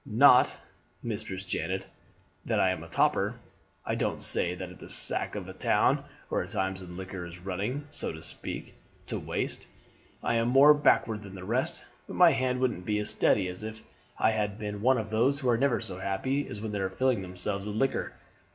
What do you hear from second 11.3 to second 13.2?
the rest; but my hand wouldn't be as